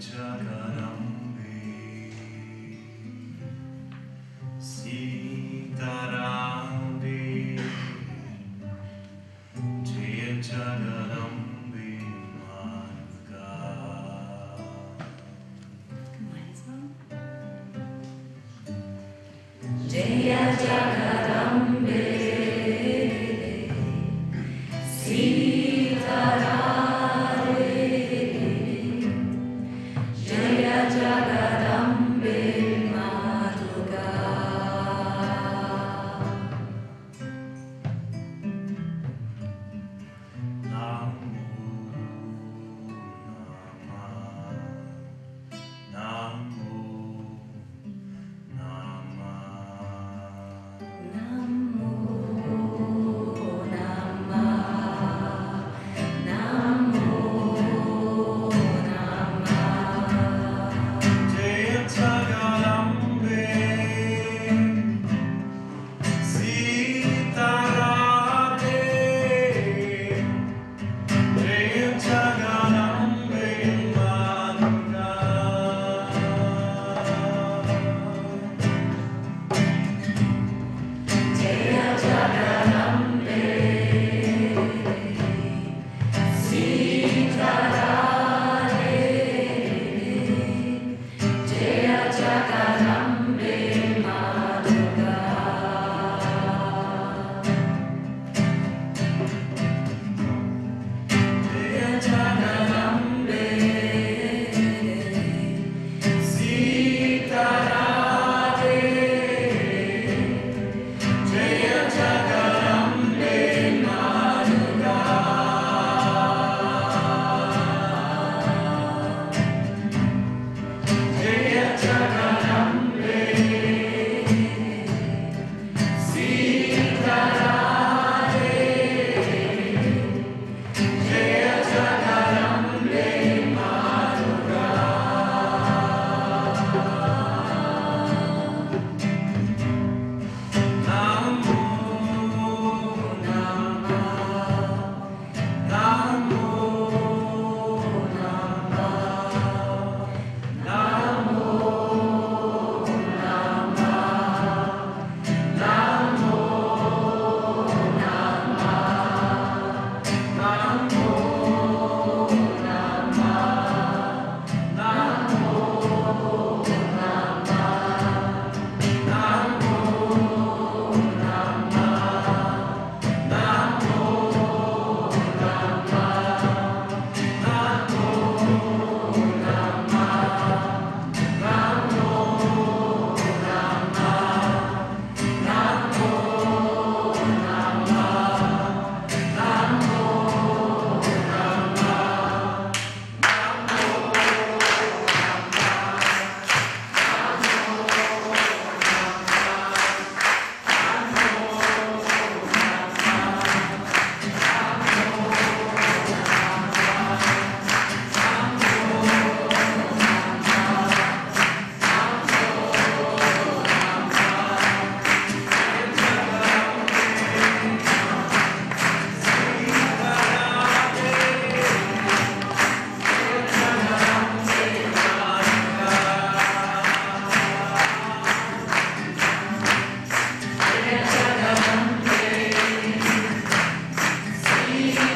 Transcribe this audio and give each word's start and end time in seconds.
Jagat. 0.00 0.67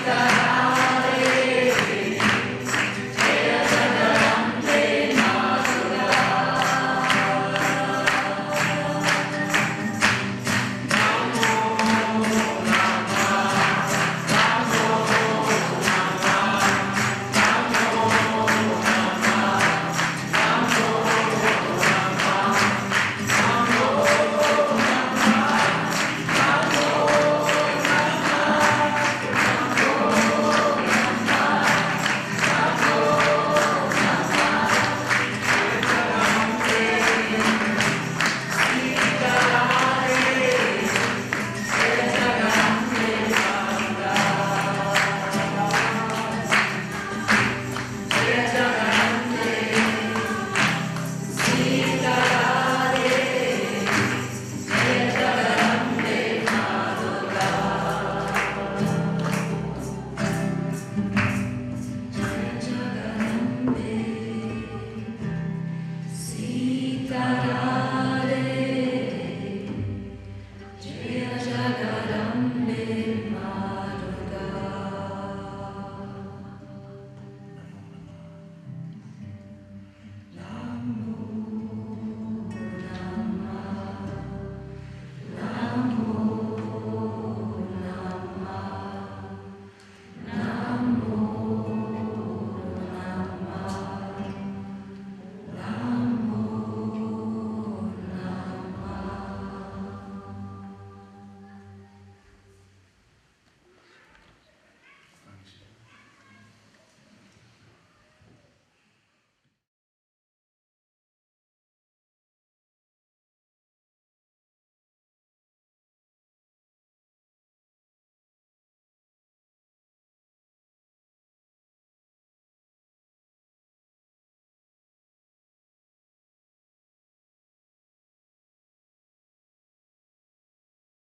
감사합니다. 0.04 0.31